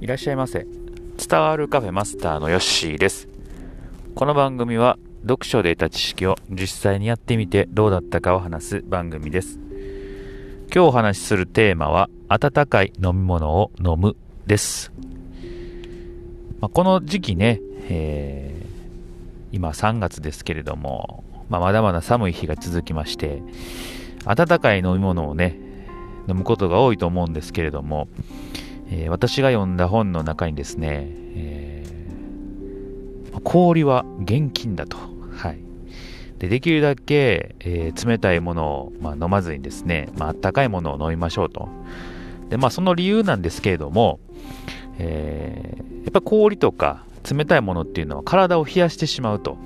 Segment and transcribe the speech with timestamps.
[0.00, 0.66] いらっしゃいませ。
[1.18, 3.28] 伝わるカフェマスターのヨッシーです。
[4.14, 4.98] この番組は
[5.28, 9.58] 読書で得た知識を実際にやってみてどうだったかを話す番組です。
[10.72, 14.16] 今日お話しするテーマは温かい飲み物を飲む
[14.46, 14.90] です。
[16.62, 17.60] まあ、この時期ね、
[17.90, 23.42] えー、今3月ですけれども、まあ、まだまだ寒い日が続きまして、
[24.24, 25.58] 温かい飲み物をね、
[26.26, 28.08] 飲むことが多いと思うんですけれども、
[28.90, 34.96] えー、私が読んだ本の中にですね、えー、氷は厳禁だと。
[35.32, 35.60] はい。
[36.38, 41.68] でできるだけ、えー、冷たいものを、まあ、飲まずにですね、まあったかいものを飲みましょうと。
[42.48, 44.18] で、まあその理由なんですけれども、
[44.98, 49.56] えー、やっぱ氷とか冷たいものっていうのは体を冷やしてしまうと。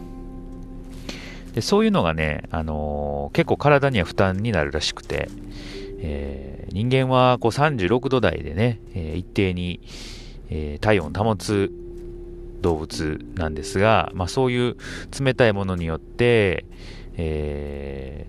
[1.55, 5.29] でそういうのがね、あのー、結構体には負担になるらしくて、
[5.99, 9.81] え、人間はこう36度台でね、えー、一定に、
[10.51, 11.73] えー、体温を保つ
[12.61, 14.77] 動物なんですが、まあ、そういう
[15.21, 16.65] 冷たいものによって、
[17.17, 18.27] え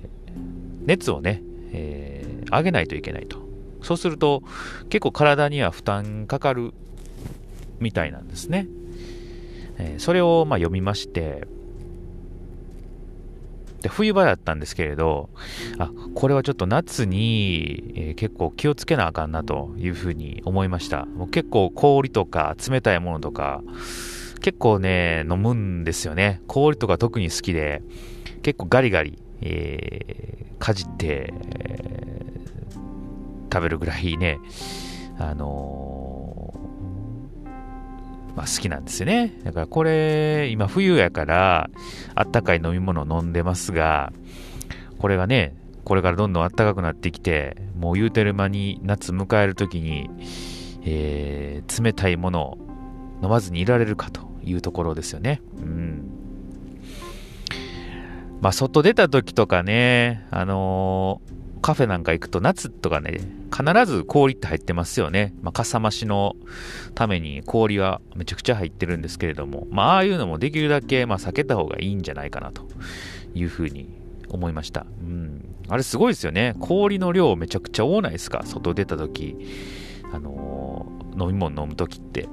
[0.86, 3.38] 熱をね、え上げないといけないと。
[3.82, 4.44] そうすると
[4.90, 6.74] 結構体には負担かかる
[7.80, 8.68] みたいなんですね。
[9.78, 11.48] えそれをま読みまして、
[13.86, 15.30] で冬場だったんですけれど、
[15.78, 21.06] あ、これはちょっと夏に、えー、結構気をつけなあかんなというふうに思いました。
[21.06, 23.62] もう結構氷とか冷たいものとか、
[24.42, 26.42] 結構ね、飲むんですよね。
[26.48, 27.84] 氷とか特に好きで、
[28.42, 34.40] 結構ガリガリ、えー、かじって、えー、食べるぐらいね、
[35.20, 35.95] あの
[38.36, 39.34] まあ、好きなんですよね。
[39.44, 41.70] だからこれ、今冬やから、
[42.16, 44.12] あったかい飲み物を飲んでますが、
[45.00, 50.10] これがね、これからどんどんあったかくなってきて、もう言うてる間に夏迎える時に、
[50.84, 52.58] えー、冷たいものを
[53.24, 55.42] 飲まずにいられるかというところですよね。
[55.58, 56.12] うん。
[58.42, 63.22] まあ、外出た時とかね、あのーカフェなんか行くと夏とかね、
[63.52, 65.34] 必ず氷って入ってますよね。
[65.42, 66.36] まあ、かさ増しの
[66.94, 72.68] ために氷はめちゃくちゃ入ってるんですけれども、まあ、ああいうのもできるだけ、まあ、避けた方がいいんじゃないかなと
[73.34, 73.90] いうふうに
[74.30, 74.86] 思いました。
[75.02, 75.56] うん。
[75.68, 76.54] あれすごいですよね。
[76.60, 78.44] 氷の量めちゃくちゃ多ないですか？
[78.46, 79.36] 外出た時、
[80.14, 82.30] あのー、飲み物飲む時って。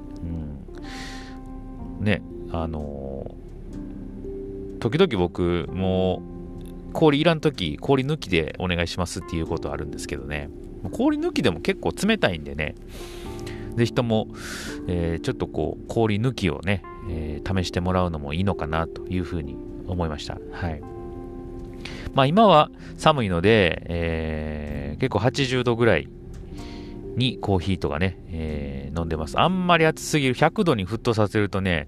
[1.99, 2.05] うん。
[2.05, 2.21] ね、
[2.51, 6.32] あのー、時々僕もう
[6.93, 10.49] 氷いらんとき、氷抜きでお願いしますっていうことあるんですけどね。
[10.91, 12.75] 氷抜きでも結構冷たいんでね、
[13.75, 14.27] ぜひとも、
[14.87, 20.37] えー、ちょっとこう、氷抜きをね、えー、試してもらうのもいいのかなというふうに思いました。
[20.51, 20.81] はい。
[22.13, 26.07] まあ今は寒いので、えー、結構80度ぐらい
[27.15, 29.39] にコーヒーとかね、えー、飲んでます。
[29.39, 31.87] あんまり暑すぎる、100度に沸騰させるとね、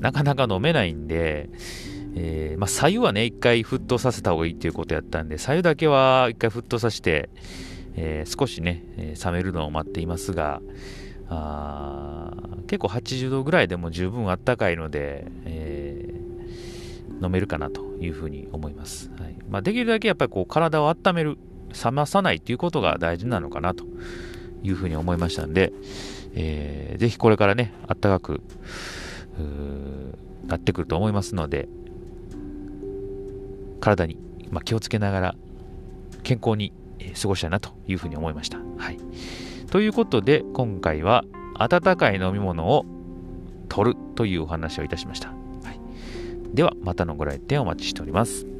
[0.00, 1.50] なかなか飲めないんで、
[2.18, 7.28] えー、まあ、左右はね、一回沸騰させた方がいいっていうことやったんで、左右だけは一回沸騰させて、
[7.94, 10.60] えー、少しね、え、冷めるのを待っていますが、
[11.28, 12.30] あ
[12.68, 16.14] 結構80度ぐらいでも十分あったかいので、え
[17.22, 19.10] 飲めるかなというふうに思います。
[19.18, 21.38] はいまあ、できるだけやっぱりこう体を温める、
[21.84, 23.84] 冷まさないっていうことが大事なのかなと
[24.62, 25.72] いうふうに思いましたんで、
[26.34, 28.40] えー、ぜひこれからね、あったかく
[30.46, 31.68] なってくると思いますので、
[33.86, 34.18] 体に、
[34.50, 35.34] まあ、気をつけながら
[36.24, 36.72] 健康に
[37.20, 38.58] 過ごしたいなというふうに思いました。
[38.78, 38.98] はい、
[39.70, 41.24] ということで今回は
[41.54, 42.84] 温かい飲み物を
[43.68, 45.28] 取るというお話をいたしました。
[45.28, 45.34] は
[45.72, 45.80] い、
[46.54, 48.55] ではまたのご来店お待ちしております。